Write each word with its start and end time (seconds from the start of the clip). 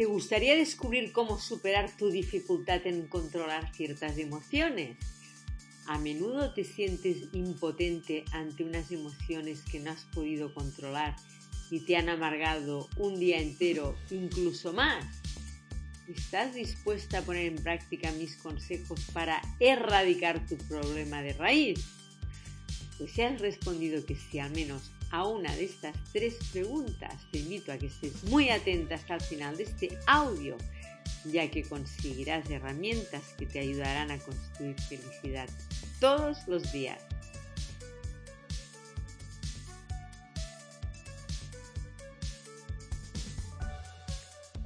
¿Te 0.00 0.06
gustaría 0.06 0.56
descubrir 0.56 1.12
cómo 1.12 1.38
superar 1.38 1.94
tu 1.94 2.08
dificultad 2.08 2.86
en 2.86 3.06
controlar 3.06 3.70
ciertas 3.74 4.16
emociones? 4.16 4.96
A 5.84 5.98
menudo 5.98 6.54
te 6.54 6.64
sientes 6.64 7.28
impotente 7.34 8.24
ante 8.32 8.64
unas 8.64 8.90
emociones 8.92 9.60
que 9.60 9.78
no 9.78 9.90
has 9.90 10.04
podido 10.04 10.54
controlar 10.54 11.16
y 11.70 11.80
te 11.80 11.98
han 11.98 12.08
amargado 12.08 12.88
un 12.96 13.20
día 13.20 13.42
entero, 13.42 13.94
incluso 14.10 14.72
más. 14.72 15.04
¿Estás 16.08 16.54
dispuesta 16.54 17.18
a 17.18 17.22
poner 17.22 17.52
en 17.52 17.62
práctica 17.62 18.10
mis 18.12 18.38
consejos 18.38 19.02
para 19.12 19.42
erradicar 19.58 20.46
tu 20.46 20.56
problema 20.56 21.20
de 21.20 21.34
raíz? 21.34 21.78
Pues 22.96 23.12
si 23.12 23.20
has 23.20 23.38
respondido 23.38 24.06
que 24.06 24.16
sí, 24.16 24.38
al 24.38 24.52
menos 24.52 24.92
a 25.10 25.26
una 25.26 25.54
de 25.54 25.64
estas 25.64 25.94
tres 26.12 26.36
preguntas, 26.52 27.14
te 27.30 27.38
invito 27.38 27.72
a 27.72 27.78
que 27.78 27.86
estés 27.86 28.22
muy 28.24 28.50
atenta 28.50 28.94
hasta 28.94 29.14
el 29.14 29.20
final 29.20 29.56
de 29.56 29.64
este 29.64 29.98
audio, 30.06 30.56
ya 31.24 31.50
que 31.50 31.64
conseguirás 31.64 32.48
herramientas 32.50 33.22
que 33.38 33.46
te 33.46 33.60
ayudarán 33.60 34.10
a 34.10 34.18
construir 34.18 34.80
felicidad 34.80 35.48
todos 36.00 36.46
los 36.46 36.72
días. 36.72 36.98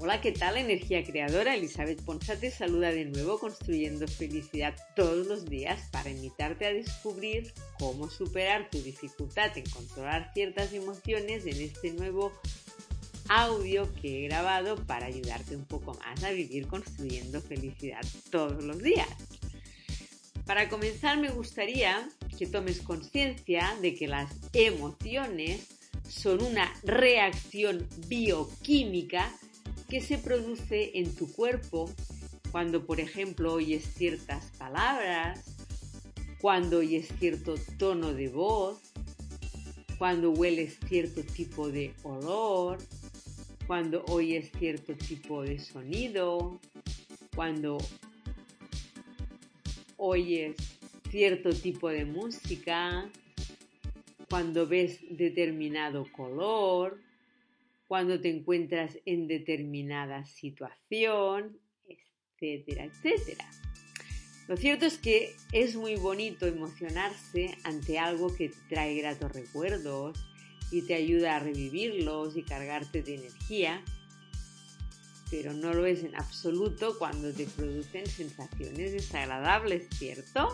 Hola, 0.04 0.20
¿qué 0.20 0.32
tal? 0.32 0.58
Energía 0.58 1.02
creadora. 1.02 1.54
Elizabeth 1.54 2.02
Ponsa 2.02 2.38
te 2.38 2.50
saluda 2.50 2.92
de 2.92 3.06
nuevo 3.06 3.40
construyendo 3.40 4.06
felicidad 4.06 4.74
todos 4.94 5.27
los 5.27 5.46
días 5.46 5.88
para 5.92 6.10
invitarte 6.10 6.66
a 6.66 6.74
descubrir 6.74 7.54
cómo 7.78 8.10
superar 8.10 8.68
tu 8.68 8.82
dificultad 8.82 9.56
en 9.56 9.64
controlar 9.64 10.30
ciertas 10.34 10.74
emociones 10.74 11.46
en 11.46 11.58
este 11.58 11.92
nuevo 11.92 12.38
audio 13.30 13.90
que 13.94 14.18
he 14.18 14.28
grabado 14.28 14.77
para 14.84 15.06
ayudarte 15.06 15.56
un 15.56 15.64
poco 15.64 15.94
más 15.94 16.22
a 16.22 16.32
vivir 16.32 16.66
construyendo 16.66 17.41
felicidad 17.41 18.05
todos 18.30 18.62
los 18.62 18.83
días. 18.83 19.08
Para 20.44 20.68
comenzar 20.68 21.16
me 21.16 21.30
gustaría 21.30 22.06
que 22.39 22.46
tomes 22.46 22.83
conciencia 22.83 23.74
de 23.80 23.94
que 23.94 24.06
las 24.06 24.30
emociones 24.52 25.66
son 26.06 26.42
una 26.42 26.70
reacción 26.83 27.89
bioquímica 28.06 29.34
que 29.95 30.00
se 30.00 30.19
produce 30.19 30.91
en 30.95 31.14
tu 31.14 31.33
cuerpo 31.33 31.89
cuando, 32.50 32.84
por 32.84 32.98
ejemplo, 32.98 33.53
oyes 33.53 33.84
ciertas 33.95 34.47
palabras, 34.59 35.45
cuando 36.41 36.78
oyes 36.78 37.06
cierto 37.20 37.55
tono 37.78 38.12
de 38.12 38.28
voz, 38.28 38.81
cuando 39.97 40.33
hueles 40.33 40.81
cierto 40.89 41.23
tipo 41.23 41.70
de 41.70 41.95
olor, 42.03 42.78
cuando 43.69 44.05
oyes 44.09 44.51
cierto 44.59 44.97
tipo 44.97 45.42
de 45.42 45.61
sonido, 45.61 46.61
cuando 47.36 47.79
oyes 49.97 50.56
cierto 51.08 51.51
tipo 51.51 51.89
de 51.89 52.05
música, 52.05 53.08
cuando 54.29 54.67
ves 54.67 54.98
determinado 55.08 56.11
color, 56.11 56.98
cuando 57.95 58.20
te 58.20 58.28
encuentras 58.28 58.98
en 59.06 59.28
determinada 59.28 60.27
situación, 60.27 61.61
etcétera, 61.87 62.86
etcétera. 62.86 63.48
Lo 64.48 64.56
cierto 64.56 64.84
es 64.84 64.98
que 64.98 65.36
es 65.53 65.77
muy 65.77 65.95
bonito 65.95 66.45
emocionarse 66.45 67.56
ante 67.62 68.01
algo 68.01 68.34
que 68.34 68.51
trae 68.69 68.97
gratos 68.97 69.31
recuerdos 69.31 70.19
y 70.73 70.83
te 70.83 70.95
ayuda 70.95 71.36
a 71.36 71.39
revivirlos 71.39 72.36
y 72.36 72.42
cargarte 72.42 73.05
de 73.05 73.14
energía, 73.14 73.81
pero 75.31 75.53
no 75.53 75.73
lo 75.73 75.86
es 75.86 76.03
en 76.03 76.17
absoluto 76.17 76.98
cuando 76.98 77.33
te 77.33 77.47
producen 77.47 78.06
sensaciones 78.06 78.91
desagradables, 78.91 79.86
¿cierto? 79.91 80.48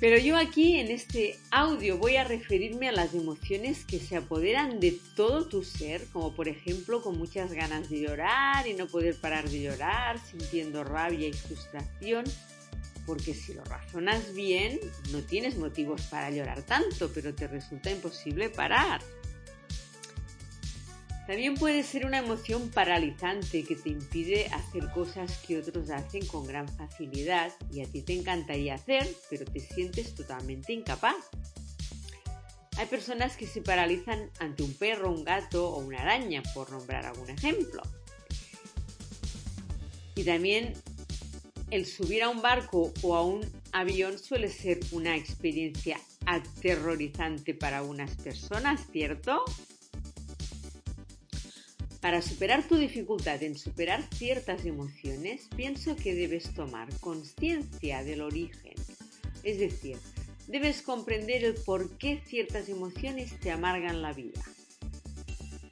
Pero 0.00 0.16
yo 0.16 0.38
aquí 0.38 0.78
en 0.78 0.90
este 0.90 1.38
audio 1.50 1.98
voy 1.98 2.16
a 2.16 2.24
referirme 2.24 2.88
a 2.88 2.92
las 2.92 3.12
emociones 3.12 3.84
que 3.84 3.98
se 3.98 4.16
apoderan 4.16 4.80
de 4.80 4.98
todo 5.14 5.46
tu 5.46 5.62
ser, 5.62 6.06
como 6.06 6.34
por 6.34 6.48
ejemplo 6.48 7.02
con 7.02 7.18
muchas 7.18 7.52
ganas 7.52 7.90
de 7.90 8.00
llorar 8.00 8.66
y 8.66 8.72
no 8.72 8.86
poder 8.86 9.20
parar 9.20 9.46
de 9.50 9.60
llorar, 9.60 10.18
sintiendo 10.18 10.84
rabia 10.84 11.28
y 11.28 11.34
frustración, 11.34 12.24
porque 13.04 13.34
si 13.34 13.52
lo 13.52 13.62
razonas 13.64 14.32
bien, 14.32 14.80
no 15.12 15.20
tienes 15.20 15.58
motivos 15.58 16.00
para 16.02 16.30
llorar 16.30 16.62
tanto, 16.62 17.10
pero 17.12 17.34
te 17.34 17.46
resulta 17.46 17.90
imposible 17.90 18.48
parar. 18.48 19.02
También 21.30 21.54
puede 21.54 21.84
ser 21.84 22.06
una 22.06 22.18
emoción 22.18 22.70
paralizante 22.70 23.62
que 23.62 23.76
te 23.76 23.90
impide 23.90 24.48
hacer 24.48 24.90
cosas 24.90 25.38
que 25.46 25.58
otros 25.58 25.88
hacen 25.90 26.26
con 26.26 26.44
gran 26.44 26.66
facilidad 26.66 27.52
y 27.72 27.82
a 27.82 27.86
ti 27.86 28.02
te 28.02 28.14
encantaría 28.14 28.74
hacer, 28.74 29.06
pero 29.30 29.44
te 29.44 29.60
sientes 29.60 30.12
totalmente 30.16 30.72
incapaz. 30.72 31.14
Hay 32.78 32.86
personas 32.86 33.36
que 33.36 33.46
se 33.46 33.62
paralizan 33.62 34.28
ante 34.40 34.64
un 34.64 34.74
perro, 34.74 35.08
un 35.08 35.22
gato 35.22 35.70
o 35.70 35.78
una 35.78 36.00
araña, 36.00 36.42
por 36.52 36.68
nombrar 36.72 37.06
algún 37.06 37.30
ejemplo. 37.30 37.80
Y 40.16 40.24
también 40.24 40.72
el 41.70 41.86
subir 41.86 42.24
a 42.24 42.28
un 42.28 42.42
barco 42.42 42.92
o 43.02 43.14
a 43.14 43.24
un 43.24 43.48
avión 43.70 44.18
suele 44.18 44.48
ser 44.48 44.80
una 44.90 45.14
experiencia 45.14 46.00
aterrorizante 46.26 47.54
para 47.54 47.84
unas 47.84 48.16
personas, 48.16 48.80
¿cierto? 48.90 49.44
Para 52.00 52.22
superar 52.22 52.66
tu 52.66 52.76
dificultad 52.76 53.42
en 53.42 53.58
superar 53.58 54.02
ciertas 54.14 54.64
emociones, 54.64 55.48
pienso 55.54 55.96
que 55.96 56.14
debes 56.14 56.54
tomar 56.54 56.88
conciencia 57.00 58.02
del 58.02 58.22
origen. 58.22 58.74
Es 59.42 59.58
decir, 59.58 59.98
debes 60.48 60.80
comprender 60.80 61.44
el 61.44 61.54
por 61.54 61.98
qué 61.98 62.22
ciertas 62.24 62.70
emociones 62.70 63.38
te 63.40 63.50
amargan 63.50 64.00
la 64.00 64.14
vida. 64.14 64.40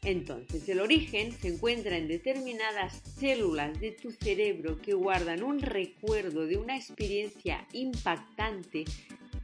Entonces, 0.03 0.69
el 0.69 0.81
origen 0.81 1.33
se 1.33 1.49
encuentra 1.49 1.97
en 1.97 2.09
determinadas 2.09 3.03
células 3.19 3.81
de 3.81 3.93
tu 3.93 4.11
cerebro 4.11 4.81
que 4.81 4.95
guardan 4.95 5.43
un 5.43 5.61
recuerdo 5.61 6.47
de 6.47 6.57
una 6.57 6.77
experiencia 6.77 7.67
impactante 7.73 8.85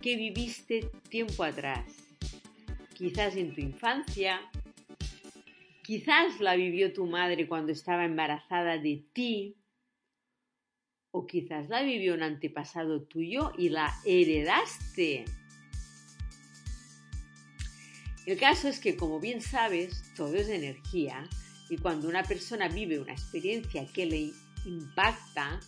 que 0.00 0.16
viviste 0.16 0.90
tiempo 1.08 1.44
atrás. 1.44 1.84
Quizás 2.94 3.36
en 3.36 3.54
tu 3.54 3.60
infancia, 3.60 4.40
Quizás 5.84 6.40
la 6.40 6.56
vivió 6.56 6.94
tu 6.94 7.04
madre 7.04 7.46
cuando 7.46 7.70
estaba 7.70 8.06
embarazada 8.06 8.78
de 8.78 9.04
ti, 9.12 9.58
o 11.10 11.26
quizás 11.26 11.68
la 11.68 11.82
vivió 11.82 12.14
un 12.14 12.22
antepasado 12.22 13.02
tuyo 13.02 13.52
y 13.58 13.68
la 13.68 13.94
heredaste. 14.06 15.26
El 18.24 18.38
caso 18.38 18.68
es 18.68 18.80
que, 18.80 18.96
como 18.96 19.20
bien 19.20 19.42
sabes, 19.42 20.10
todo 20.16 20.34
es 20.36 20.48
energía 20.48 21.28
y 21.68 21.76
cuando 21.76 22.08
una 22.08 22.22
persona 22.22 22.68
vive 22.68 22.98
una 22.98 23.12
experiencia 23.12 23.86
que 23.86 24.06
le 24.06 24.32
impacta, 24.64 25.60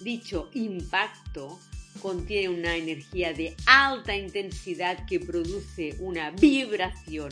dicho 0.00 0.50
impacto 0.54 1.58
contiene 2.00 2.48
una 2.48 2.76
energía 2.76 3.32
de 3.32 3.56
alta 3.66 4.16
intensidad 4.16 5.04
que 5.06 5.18
produce 5.18 5.96
una 5.98 6.30
vibración 6.30 7.30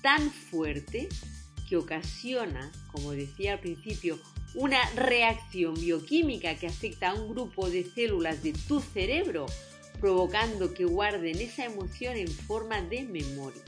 tan 0.00 0.30
fuerte 0.30 1.10
que 1.68 1.76
ocasiona, 1.76 2.72
como 2.90 3.12
decía 3.12 3.54
al 3.54 3.60
principio, 3.60 4.18
una 4.54 4.82
reacción 4.90 5.74
bioquímica 5.74 6.54
que 6.54 6.66
afecta 6.66 7.10
a 7.10 7.14
un 7.14 7.28
grupo 7.28 7.68
de 7.68 7.84
células 7.84 8.42
de 8.42 8.52
tu 8.52 8.80
cerebro, 8.80 9.46
provocando 10.00 10.72
que 10.72 10.84
guarden 10.84 11.38
esa 11.40 11.64
emoción 11.64 12.16
en 12.16 12.28
forma 12.28 12.80
de 12.80 13.02
memoria. 13.02 13.62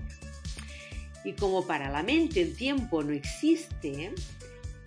Y 1.25 1.35
como 1.35 1.67
para 1.67 1.91
la 1.91 2.03
mente 2.03 2.41
el 2.41 2.57
tiempo 2.57 3.03
no 3.03 3.13
existe, 3.13 4.13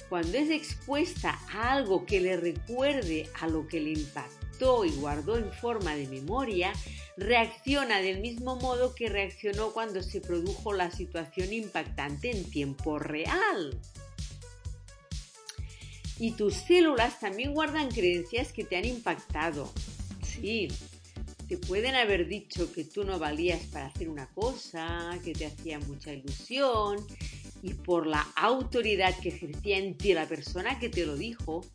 cuando 0.10 0.38
es 0.38 0.50
expuesta 0.50 1.40
a 1.52 1.74
algo 1.74 2.06
que 2.06 2.22
le 2.22 2.38
recuerde 2.38 3.30
a 3.40 3.48
lo 3.48 3.68
que 3.68 3.80
le 3.80 3.92
impactó 3.92 4.43
y 4.62 4.92
guardó 4.92 5.38
en 5.38 5.52
forma 5.52 5.94
de 5.96 6.08
memoria, 6.08 6.72
reacciona 7.18 8.00
del 8.00 8.22
mismo 8.22 8.56
modo 8.56 8.96
que 8.96 9.10
reaccionó 9.10 9.74
cuando 9.74 10.02
se 10.02 10.22
produjo 10.22 10.72
la 10.72 10.90
situación 10.90 11.52
impactante 11.52 12.32
en 12.32 12.50
tiempo 12.50 12.98
real. 12.98 13.78
Y 16.18 16.32
tus 16.32 16.54
células 16.54 17.20
también 17.20 17.54
guardan 17.54 17.90
creencias 17.90 18.54
que 18.54 18.64
te 18.64 18.78
han 18.78 18.86
impactado. 18.86 19.70
Sí, 20.22 20.70
te 21.50 21.58
pueden 21.58 21.96
haber 21.96 22.28
dicho 22.28 22.72
que 22.72 22.86
tú 22.86 23.04
no 23.04 23.20
valías 23.20 23.66
para 23.66 23.88
hacer 23.88 24.08
una 24.08 24.28
cosa, 24.28 25.20
que 25.26 25.34
te 25.34 25.46
hacía 25.46 25.80
mucha 25.80 26.14
ilusión, 26.14 27.06
y 27.62 27.74
por 27.74 28.08
la 28.08 28.22
autoridad 28.38 29.14
que 29.20 29.30
ejercía 29.30 29.78
en 29.78 29.98
ti 29.98 30.14
la 30.14 30.26
persona 30.26 30.80
que 30.80 30.88
te 30.88 31.06
lo 31.06 31.18
dijo, 31.18 31.66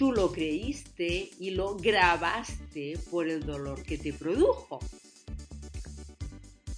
tú 0.00 0.12
lo 0.12 0.32
creíste 0.32 1.28
y 1.38 1.50
lo 1.50 1.76
grabaste 1.76 2.98
por 3.10 3.28
el 3.28 3.44
dolor 3.44 3.82
que 3.82 3.98
te 3.98 4.14
produjo. 4.14 4.80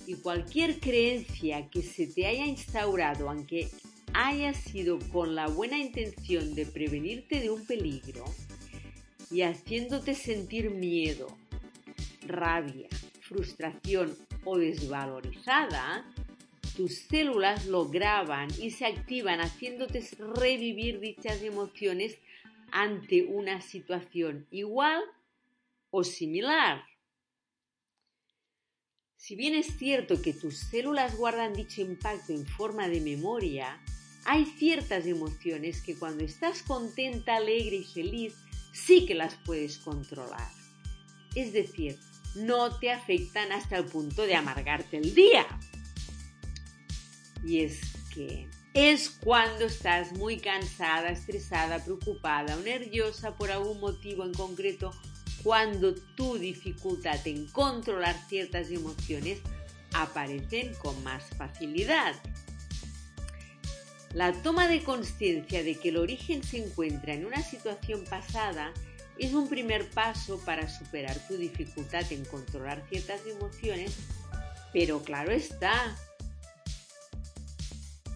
Y 0.09 0.15
cualquier 0.15 0.81
creencia 0.81 1.71
que 1.71 1.83
se 1.83 2.09
te 2.09 2.27
haya 2.27 2.45
instaurado, 2.47 3.31
aunque 3.31 3.69
haya 4.13 4.53
sido 4.55 4.99
con 5.13 5.37
la 5.37 5.47
buena 5.47 5.79
intención 5.79 6.57
de 6.57 6.67
prevenirte 6.67 7.39
de 7.39 7.51
un 7.51 7.65
peligro 7.65 8.25
y 9.31 9.43
haciéndote 9.43 10.17
sentir 10.17 10.71
miedo, 10.71 11.29
rabia, 12.27 12.89
frustración 13.21 14.17
o 14.45 14.59
desvalorizada, 14.59 16.13
tus 16.77 17.03
células 17.09 17.67
lo 17.67 17.89
graban 17.89 18.49
y 18.61 18.73
se 18.73 18.85
activan 18.85 19.41
haciéndote 19.41 20.05
revivir 20.35 20.99
dichas 20.99 21.41
emociones 21.43 22.19
ante 22.73 23.25
una 23.25 23.61
situación 23.61 24.47
igual 24.51 25.03
o 25.91 26.03
similar. 26.03 26.85
Si 29.17 29.37
bien 29.37 29.55
es 29.55 29.79
cierto 29.79 30.21
que 30.21 30.33
tus 30.33 30.59
células 30.59 31.17
guardan 31.17 31.53
dicho 31.53 31.81
impacto 31.81 32.33
en 32.33 32.45
forma 32.45 32.89
de 32.89 33.01
memoria, 33.01 33.81
hay 34.25 34.47
ciertas 34.47 35.07
emociones 35.07 35.81
que 35.83 35.97
cuando 35.97 36.25
estás 36.25 36.63
contenta, 36.63 37.37
alegre 37.37 37.77
y 37.77 37.85
feliz 37.85 38.35
sí 38.73 39.07
que 39.07 39.15
las 39.15 39.35
puedes 39.45 39.79
controlar. 39.79 40.51
Es 41.35 41.53
decir, 41.53 41.99
no 42.35 42.79
te 42.79 42.91
afectan 42.91 43.53
hasta 43.53 43.77
el 43.77 43.85
punto 43.85 44.23
de 44.23 44.35
amargarte 44.35 44.97
el 44.97 45.15
día. 45.15 45.47
Y 47.45 47.61
es 47.61 47.81
que 48.15 48.49
es 48.75 49.11
cuando 49.11 49.67
estás 49.67 50.13
muy 50.13 50.39
cansada, 50.39 51.11
estresada, 51.11 51.85
preocupada 51.85 52.57
o 52.57 52.61
nerviosa 52.61 53.37
por 53.37 53.51
algún 53.51 53.81
motivo 53.81 54.25
en 54.25 54.33
concreto, 54.33 54.93
cuando 55.43 55.95
tu 55.95 56.39
dificultad 56.39 57.27
en 57.27 57.47
controlar 57.49 58.17
ciertas 58.29 58.71
emociones 58.71 59.41
aparecen 59.93 60.75
con 60.75 61.03
más 61.03 61.25
facilidad. 61.37 62.15
La 64.15 64.33
toma 64.33 64.69
de 64.69 64.83
conciencia 64.83 65.63
de 65.63 65.75
que 65.75 65.89
el 65.89 65.97
origen 65.97 66.43
se 66.43 66.65
encuentra 66.65 67.15
en 67.15 67.27
una 67.27 67.43
situación 67.43 68.05
pasada 68.05 68.73
es 69.19 69.33
un 69.35 69.49
primer 69.49 69.89
paso 69.91 70.39
para 70.45 70.69
superar 70.69 71.17
tu 71.29 71.37
dificultad 71.37 72.11
en 72.13 72.25
controlar 72.25 72.83
ciertas 72.89 73.21
emociones, 73.27 73.97
pero 74.73 75.03
claro 75.03 75.33
está, 75.33 75.97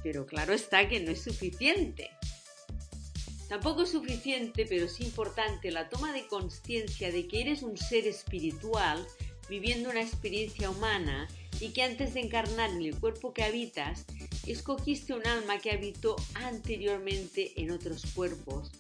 pero 0.07 0.25
claro 0.25 0.53
está 0.53 0.89
que 0.89 1.01
no 1.01 1.11
es 1.11 1.21
suficiente. 1.21 2.11
Tampoco 3.49 3.83
es 3.83 3.91
suficiente, 3.91 4.65
pero 4.65 4.85
es 4.85 5.01
importante 5.01 5.73
la 5.73 5.89
toma 5.89 6.13
de 6.13 6.29
conciencia 6.29 7.11
de 7.11 7.27
que 7.27 7.41
eres 7.41 7.65
un 7.65 7.77
ser 7.77 8.07
espiritual 8.07 9.05
viviendo 9.49 9.91
una 9.91 10.03
experiencia 10.03 10.71
humana 10.71 11.27
y 11.59 11.71
que 11.71 11.83
antes 11.83 12.15
de 12.15 12.21
encarnar 12.21 12.71
en 12.71 12.83
el 12.83 12.97
cuerpo 13.01 13.33
que 13.33 13.43
habitas, 13.43 14.05
escogiste 14.47 15.13
un 15.13 15.27
alma 15.27 15.59
que 15.59 15.73
habitó 15.73 16.15
anteriormente 16.35 17.61
en 17.61 17.73
otros 17.73 18.07
cuerpos, 18.15 18.71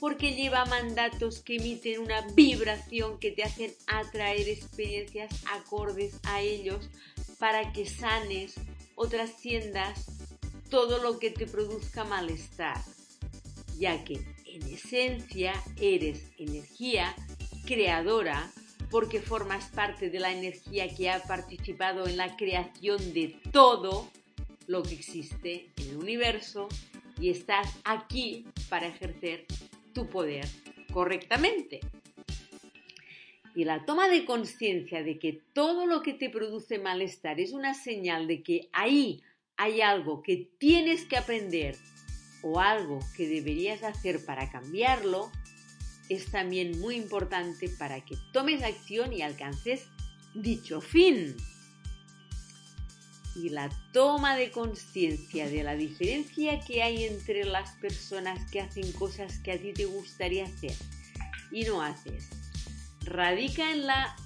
porque 0.00 0.34
lleva 0.34 0.64
mandatos 0.64 1.38
que 1.38 1.58
emiten 1.58 2.00
una 2.00 2.22
vibración 2.34 3.20
que 3.20 3.30
te 3.30 3.44
hacen 3.44 3.72
atraer 3.86 4.48
experiencias 4.48 5.30
acordes 5.48 6.18
a 6.24 6.40
ellos 6.40 6.90
para 7.38 7.72
que 7.72 7.86
sanes 7.86 8.54
o 8.96 9.06
trasciendas 9.06 10.06
todo 10.72 11.02
lo 11.02 11.18
que 11.18 11.30
te 11.30 11.46
produzca 11.46 12.02
malestar 12.02 12.78
ya 13.78 14.02
que 14.04 14.14
en 14.46 14.62
esencia 14.72 15.52
eres 15.78 16.32
energía 16.38 17.14
creadora 17.66 18.50
porque 18.90 19.20
formas 19.20 19.68
parte 19.68 20.08
de 20.08 20.18
la 20.18 20.32
energía 20.32 20.88
que 20.88 21.10
ha 21.10 21.22
participado 21.24 22.06
en 22.06 22.16
la 22.16 22.36
creación 22.36 23.12
de 23.12 23.36
todo 23.52 24.10
lo 24.66 24.82
que 24.82 24.94
existe 24.94 25.68
en 25.76 25.90
el 25.90 25.96
universo 25.98 26.68
y 27.20 27.28
estás 27.28 27.68
aquí 27.84 28.46
para 28.70 28.86
ejercer 28.86 29.44
tu 29.92 30.08
poder 30.08 30.46
correctamente. 30.90 31.80
Y 33.54 33.64
la 33.64 33.84
toma 33.84 34.08
de 34.08 34.24
conciencia 34.24 35.02
de 35.02 35.18
que 35.18 35.38
todo 35.52 35.84
lo 35.84 36.00
que 36.00 36.14
te 36.14 36.30
produce 36.30 36.78
malestar 36.78 37.40
es 37.40 37.52
una 37.52 37.74
señal 37.74 38.26
de 38.26 38.42
que 38.42 38.68
ahí 38.72 39.22
hay 39.62 39.80
algo 39.80 40.24
que 40.24 40.50
tienes 40.58 41.04
que 41.04 41.16
aprender 41.16 41.78
o 42.42 42.58
algo 42.58 42.98
que 43.16 43.28
deberías 43.28 43.84
hacer 43.84 44.24
para 44.26 44.50
cambiarlo 44.50 45.30
es 46.08 46.32
también 46.32 46.80
muy 46.80 46.96
importante 46.96 47.68
para 47.68 48.04
que 48.04 48.16
tomes 48.32 48.64
acción 48.64 49.12
y 49.12 49.22
alcances 49.22 49.86
dicho 50.34 50.80
fin. 50.80 51.36
Y 53.36 53.50
la 53.50 53.70
toma 53.92 54.34
de 54.34 54.50
conciencia 54.50 55.48
de 55.48 55.62
la 55.62 55.76
diferencia 55.76 56.58
que 56.58 56.82
hay 56.82 57.04
entre 57.04 57.44
las 57.44 57.70
personas 57.76 58.50
que 58.50 58.60
hacen 58.60 58.90
cosas 58.90 59.38
que 59.38 59.52
a 59.52 59.58
ti 59.58 59.72
te 59.72 59.84
gustaría 59.84 60.46
hacer 60.46 60.74
y 61.52 61.62
no 61.62 61.82
haces, 61.82 62.28
radica 63.04 63.70
en 63.70 63.86
la 63.86 64.16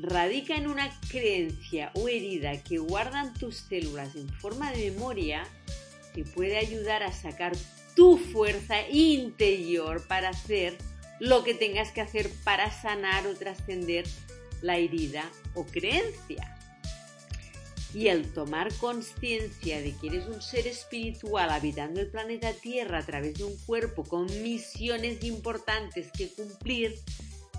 radica 0.00 0.56
en 0.56 0.68
una 0.68 0.90
creencia 1.08 1.90
o 1.94 2.08
herida 2.08 2.62
que 2.62 2.78
guardan 2.78 3.34
tus 3.34 3.56
células 3.56 4.14
en 4.14 4.28
forma 4.28 4.70
de 4.72 4.90
memoria 4.90 5.44
que 6.14 6.24
puede 6.24 6.58
ayudar 6.58 7.02
a 7.02 7.12
sacar 7.12 7.52
tu 7.94 8.16
fuerza 8.16 8.88
interior 8.88 10.06
para 10.06 10.28
hacer 10.28 10.76
lo 11.18 11.42
que 11.42 11.54
tengas 11.54 11.90
que 11.90 12.00
hacer 12.00 12.30
para 12.44 12.70
sanar 12.70 13.26
o 13.26 13.34
trascender 13.34 14.06
la 14.62 14.76
herida 14.76 15.28
o 15.54 15.64
creencia. 15.64 16.54
Y 17.94 18.08
el 18.08 18.32
tomar 18.32 18.72
conciencia 18.74 19.80
de 19.80 19.96
que 19.96 20.08
eres 20.08 20.26
un 20.26 20.42
ser 20.42 20.66
espiritual 20.66 21.50
habitando 21.50 22.00
el 22.00 22.08
planeta 22.08 22.52
Tierra 22.52 22.98
a 22.98 23.06
través 23.06 23.38
de 23.38 23.44
un 23.44 23.56
cuerpo 23.64 24.04
con 24.04 24.26
misiones 24.42 25.24
importantes 25.24 26.12
que 26.12 26.28
cumplir, 26.28 26.94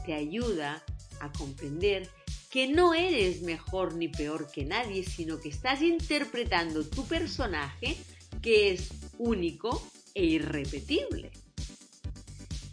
te 0.06 0.14
ayuda 0.14 0.84
a 1.20 1.32
comprender 1.32 2.08
que 2.50 2.68
no 2.68 2.94
eres 2.94 3.42
mejor 3.42 3.96
ni 3.96 4.08
peor 4.08 4.52
que 4.52 4.66
nadie, 4.66 5.04
sino 5.04 5.40
que 5.40 5.50
estás 5.50 5.82
interpretando 5.82 6.84
tu 6.84 7.06
personaje 7.06 7.96
que 8.42 8.72
es 8.72 8.90
único 9.18 9.82
e 10.16 10.26
irrepetible. 10.26 11.32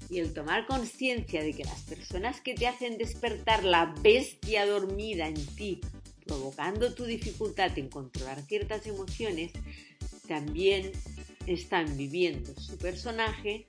Y 0.08 0.20
el 0.20 0.32
tomar 0.32 0.66
conciencia 0.66 1.42
de 1.42 1.52
que 1.52 1.64
las 1.64 1.82
personas 1.82 2.40
que 2.40 2.54
te 2.54 2.66
hacen 2.66 2.96
despertar 2.96 3.64
la 3.64 3.92
bestia 4.00 4.64
dormida 4.64 5.26
en 5.26 5.46
ti, 5.56 5.80
provocando 6.24 6.94
tu 6.94 7.04
dificultad 7.04 7.76
en 7.76 7.88
controlar 7.88 8.42
ciertas 8.42 8.86
emociones, 8.86 9.52
también 10.28 10.92
están 11.46 11.96
viviendo 11.96 12.58
su 12.60 12.78
personaje, 12.78 13.66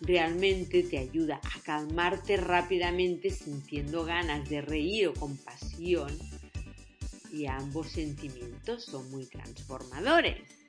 realmente 0.00 0.82
te 0.82 0.98
ayuda 0.98 1.40
a 1.42 1.60
calmarte 1.62 2.36
rápidamente 2.36 3.30
sintiendo 3.30 4.04
ganas 4.04 4.48
de 4.48 4.60
reír 4.60 5.08
o 5.08 5.14
compasión 5.14 6.10
y 7.32 7.46
ambos 7.46 7.90
sentimientos 7.92 8.84
son 8.84 9.10
muy 9.10 9.26
transformadores. 9.26 10.60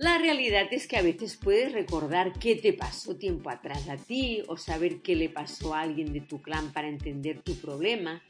La 0.00 0.16
realidad 0.16 0.66
es 0.70 0.86
que 0.86 0.96
a 0.96 1.02
veces 1.02 1.36
puedes 1.36 1.72
recordar 1.72 2.32
qué 2.38 2.56
te 2.56 2.72
pasó 2.72 3.16
tiempo 3.16 3.50
atrás 3.50 3.86
a 3.90 3.98
ti 3.98 4.42
o 4.48 4.56
saber 4.56 5.02
qué 5.02 5.14
le 5.14 5.28
pasó 5.28 5.74
a 5.74 5.82
alguien 5.82 6.14
de 6.14 6.22
tu 6.22 6.40
clan 6.40 6.72
para 6.72 6.88
entender 6.88 7.42
tu 7.42 7.54
problema, 7.56 8.22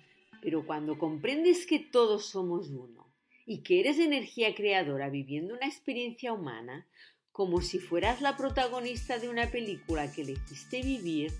pero 0.43 0.67
cuando 0.67 0.99
comprendes 0.99 1.67
que 1.67 1.79
todos 1.79 2.27
somos 2.27 2.71
uno 2.71 3.07
y 3.47 3.63
que 3.63 3.79
eres 3.79 4.01
energía 4.01 4.53
creadora 4.57 5.11
viviendo 5.11 5.55
una 5.55 5.67
experiencia 5.67 6.33
humana, 6.33 6.89
como 7.33 7.61
si 7.61 7.79
fueras 7.79 8.21
la 8.21 8.37
protagonista 8.37 9.19
de 9.19 9.29
una 9.29 9.51
película 9.51 10.13
que 10.13 10.23
elegiste 10.23 10.83
vivir, 10.83 11.33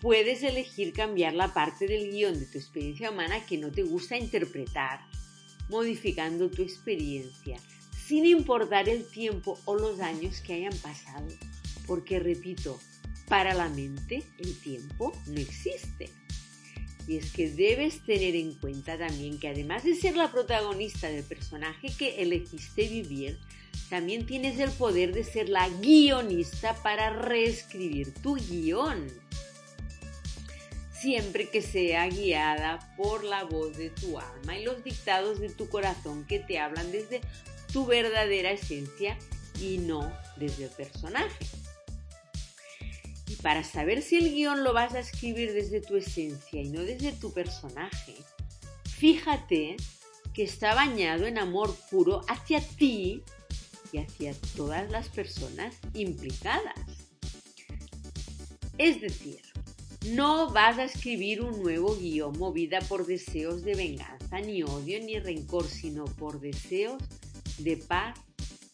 puedes 0.00 0.42
elegir 0.42 0.92
cambiar 0.92 1.34
la 1.34 1.52
parte 1.52 1.86
del 1.86 2.10
guion 2.10 2.38
de 2.38 2.46
tu 2.46 2.58
experiencia 2.58 3.10
humana 3.10 3.44
que 3.46 3.58
no 3.58 3.70
te 3.70 3.82
gusta 3.82 4.16
interpretar, 4.16 5.00
modificando 5.68 6.50
tu 6.50 6.62
experiencia 6.62 7.58
sin 8.10 8.26
importar 8.26 8.88
el 8.88 9.08
tiempo 9.08 9.56
o 9.66 9.76
los 9.76 10.00
años 10.00 10.40
que 10.40 10.54
hayan 10.54 10.76
pasado. 10.78 11.28
Porque, 11.86 12.18
repito, 12.18 12.80
para 13.28 13.54
la 13.54 13.68
mente 13.68 14.24
el 14.38 14.58
tiempo 14.58 15.12
no 15.28 15.38
existe. 15.38 16.10
Y 17.06 17.18
es 17.18 17.30
que 17.30 17.50
debes 17.50 18.04
tener 18.04 18.34
en 18.34 18.54
cuenta 18.54 18.98
también 18.98 19.38
que 19.38 19.46
además 19.46 19.84
de 19.84 19.94
ser 19.94 20.16
la 20.16 20.32
protagonista 20.32 21.08
del 21.08 21.22
personaje 21.22 21.86
que 21.96 22.20
elegiste 22.20 22.88
vivir, 22.88 23.38
también 23.90 24.24
tienes 24.24 24.60
el 24.60 24.70
poder 24.70 25.12
de 25.12 25.24
ser 25.24 25.48
la 25.48 25.68
guionista 25.68 26.80
para 26.80 27.10
reescribir 27.10 28.14
tu 28.14 28.36
guion. 28.36 29.08
Siempre 30.92 31.48
que 31.48 31.60
sea 31.60 32.06
guiada 32.06 32.94
por 32.96 33.24
la 33.24 33.42
voz 33.42 33.76
de 33.76 33.90
tu 33.90 34.18
alma 34.18 34.56
y 34.56 34.64
los 34.64 34.84
dictados 34.84 35.40
de 35.40 35.48
tu 35.48 35.68
corazón 35.68 36.24
que 36.24 36.38
te 36.38 36.60
hablan 36.60 36.92
desde 36.92 37.20
tu 37.72 37.84
verdadera 37.84 38.52
esencia 38.52 39.18
y 39.60 39.78
no 39.78 40.12
desde 40.36 40.64
el 40.64 40.70
personaje. 40.70 41.46
Y 43.26 43.34
para 43.36 43.64
saber 43.64 44.02
si 44.02 44.16
el 44.18 44.30
guion 44.30 44.62
lo 44.62 44.72
vas 44.72 44.94
a 44.94 45.00
escribir 45.00 45.52
desde 45.52 45.80
tu 45.80 45.96
esencia 45.96 46.62
y 46.62 46.68
no 46.68 46.82
desde 46.82 47.10
tu 47.12 47.32
personaje, 47.32 48.14
fíjate 48.84 49.76
que 50.32 50.44
está 50.44 50.76
bañado 50.76 51.26
en 51.26 51.38
amor 51.38 51.74
puro 51.90 52.20
hacia 52.28 52.60
ti 52.60 53.24
y 53.92 53.98
hacia 53.98 54.34
todas 54.56 54.90
las 54.90 55.08
personas 55.08 55.76
implicadas. 55.94 56.74
Es 58.78 59.00
decir, 59.00 59.40
no 60.08 60.50
vas 60.50 60.78
a 60.78 60.84
escribir 60.84 61.42
un 61.42 61.62
nuevo 61.62 61.96
guion 61.96 62.38
movida 62.38 62.80
por 62.80 63.06
deseos 63.06 63.62
de 63.62 63.74
venganza, 63.74 64.40
ni 64.40 64.62
odio, 64.62 64.98
ni 65.00 65.18
rencor, 65.18 65.66
sino 65.66 66.06
por 66.06 66.40
deseos 66.40 67.02
de 67.58 67.76
paz, 67.76 68.18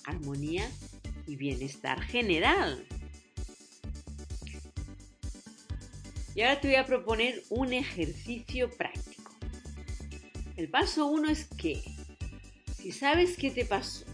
armonía 0.05 0.71
y 1.27 1.35
bienestar 1.37 2.01
general. 2.01 2.87
Y 6.37 6.43
ahora 6.43 6.61
te 6.61 6.69
voy 6.69 6.77
a 6.77 6.87
proponer 6.87 7.43
un 7.49 7.73
ejercicio 7.73 8.71
práctico. 8.71 9.33
El 10.57 10.69
paso 10.69 11.07
uno 11.07 11.31
es 11.31 11.47
que, 11.47 11.83
si 12.77 12.93
sabes 12.93 13.37
qué 13.37 13.51
te 13.51 13.65
pasó 13.65 14.05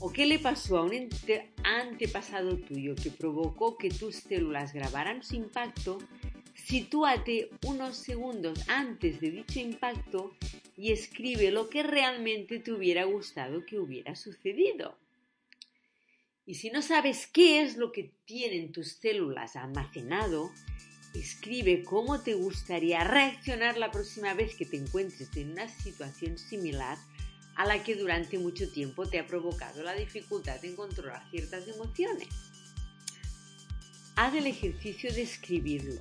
o 0.00 0.12
qué 0.12 0.26
le 0.26 0.38
pasó 0.38 0.78
a 0.78 0.84
un 0.84 1.08
antepasado 1.64 2.56
tuyo 2.58 2.94
que 2.94 3.10
provocó 3.10 3.76
que 3.76 3.90
tus 3.90 4.16
células 4.16 4.72
grabaran 4.72 5.22
su 5.22 5.36
impacto, 5.36 5.98
sitúate 6.54 7.50
unos 7.66 7.96
segundos 7.96 8.68
antes 8.68 9.20
de 9.20 9.30
dicho 9.30 9.60
impacto 9.60 10.34
y 10.76 10.92
escribe 10.92 11.50
lo 11.50 11.68
que 11.68 11.82
realmente 11.82 12.58
te 12.58 12.72
hubiera 12.72 13.04
gustado 13.04 13.64
que 13.66 13.78
hubiera 13.78 14.14
sucedido. 14.16 14.96
Y 16.46 16.54
si 16.54 16.70
no 16.70 16.80
sabes 16.82 17.26
qué 17.26 17.62
es 17.62 17.76
lo 17.76 17.92
que 17.92 18.12
tienen 18.24 18.72
tus 18.72 18.92
células 18.92 19.56
almacenado, 19.56 20.50
Escribe 21.14 21.84
cómo 21.84 22.20
te 22.20 22.34
gustaría 22.34 23.02
reaccionar 23.02 23.78
la 23.78 23.90
próxima 23.90 24.34
vez 24.34 24.54
que 24.54 24.66
te 24.66 24.76
encuentres 24.76 25.34
en 25.36 25.52
una 25.52 25.68
situación 25.68 26.36
similar 26.36 26.98
a 27.58 27.66
la 27.66 27.82
que 27.82 27.96
durante 27.96 28.38
mucho 28.38 28.70
tiempo 28.70 29.08
te 29.08 29.18
ha 29.18 29.26
provocado 29.26 29.82
la 29.82 29.92
dificultad 29.92 30.64
en 30.64 30.76
controlar 30.76 31.28
ciertas 31.28 31.66
emociones. 31.66 32.28
Haz 34.14 34.32
el 34.34 34.46
ejercicio 34.46 35.12
de 35.12 35.22
escribirlo. 35.22 36.00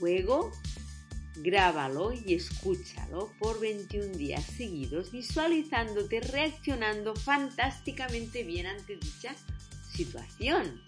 Luego, 0.00 0.50
grábalo 1.36 2.12
y 2.12 2.34
escúchalo 2.34 3.32
por 3.38 3.60
21 3.60 4.16
días 4.16 4.44
seguidos, 4.44 5.12
visualizándote 5.12 6.20
reaccionando 6.20 7.14
fantásticamente 7.14 8.42
bien 8.42 8.66
ante 8.66 8.96
dicha 8.96 9.36
situación. 9.92 10.82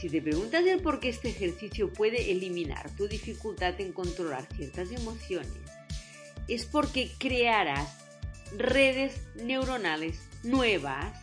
Si 0.00 0.08
te 0.08 0.22
preguntas 0.22 0.64
el 0.64 0.80
por 0.80 0.98
qué 0.98 1.10
este 1.10 1.28
ejercicio 1.28 1.92
puede 1.92 2.32
eliminar 2.32 2.90
tu 2.96 3.06
dificultad 3.06 3.78
en 3.82 3.92
controlar 3.92 4.48
ciertas 4.56 4.90
emociones, 4.92 5.71
es 6.48 6.66
porque 6.66 7.10
crearás 7.18 7.98
redes 8.56 9.20
neuronales 9.34 10.20
nuevas 10.42 11.18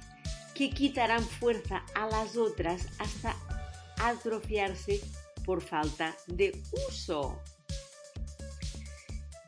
que 0.56 0.70
quitarán 0.72 1.24
fuerza 1.24 1.84
a 1.96 2.08
las 2.08 2.36
otras 2.36 2.88
hasta 3.00 3.36
atrofiarse 4.02 5.02
por 5.46 5.62
falta 5.62 6.16
de 6.28 6.62
uso. 6.90 7.42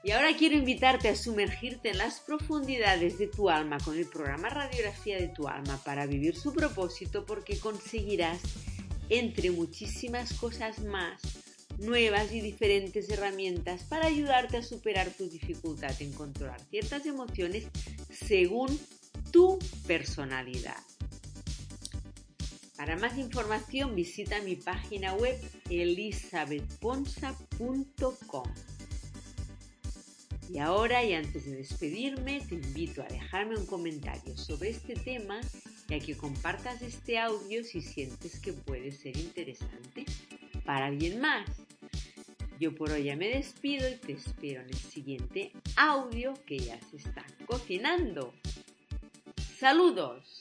Y 0.04 0.12
ahora 0.12 0.36
quiero 0.36 0.56
invitarte 0.56 1.10
a 1.10 1.16
sumergirte 1.16 1.90
en 1.92 2.00
las 2.00 2.22
profundidades 2.22 3.20
de 3.20 3.28
tu 3.28 3.50
alma 3.50 3.78
con 3.80 3.98
el 3.98 4.08
programa 4.08 4.50
Radiografía 4.50 5.18
de 5.18 5.28
tu 5.28 5.48
alma 5.48 5.80
para 5.86 6.08
vivir 6.08 6.36
su 6.36 6.54
propósito 6.54 7.26
porque 7.26 7.60
conseguirás 7.60 8.42
entre 9.10 9.52
muchísimas 9.52 10.34
cosas 10.34 10.80
más, 10.80 11.22
nuevas 11.82 12.32
y 12.32 12.42
diferentes 12.42 13.10
herramientas 13.10 13.84
para 13.84 14.08
ayudarte 14.08 14.58
a 14.58 14.64
superar 14.64 15.12
tu 15.12 15.30
dificultad 15.30 15.94
en 16.02 16.12
controlar 16.14 16.60
ciertas 16.70 17.06
emociones 17.06 17.68
según 18.10 18.80
tu 19.32 19.60
personalidad. 19.88 20.82
Para 22.78 22.98
más 22.98 23.18
información 23.18 23.96
visita 23.96 24.42
mi 24.42 24.56
página 24.56 25.14
web 25.14 25.38
elisabethponsa.com. 25.70 28.48
Y 30.52 30.58
ahora 30.58 31.04
y 31.04 31.14
antes 31.14 31.46
de 31.46 31.58
despedirme, 31.58 32.42
te 32.42 32.56
invito 32.56 33.04
a 33.04 33.06
dejarme 33.06 33.56
un 33.56 33.66
comentario 33.66 34.38
sobre 34.38 34.72
este 34.72 34.96
tema 34.96 35.40
y 35.88 35.94
a 35.94 36.00
que 36.00 36.18
compartas 36.18 36.82
este 36.82 37.20
audio 37.20 37.64
si 37.64 37.82
sientes 37.82 38.40
que 38.40 38.52
puede 38.52 38.92
ser 38.92 39.16
interesante 39.16 40.06
para 40.66 40.88
alguien 40.88 41.22
más. 41.22 41.48
Yo 42.62 42.76
por 42.76 42.92
hoy 42.92 43.06
ya 43.06 43.16
me 43.16 43.28
despido 43.28 43.90
y 43.90 43.96
te 43.96 44.12
espero 44.12 44.62
en 44.62 44.68
el 44.68 44.76
siguiente 44.76 45.52
audio 45.78 46.36
que 46.46 46.60
ya 46.60 46.80
se 46.92 46.98
está 46.98 47.26
cocinando. 47.48 48.36
Saludos. 49.58 50.41